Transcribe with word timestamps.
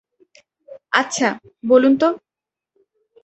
আচ্ছা, 0.91 1.29
বলুন 1.69 1.93
তো। 1.97 2.07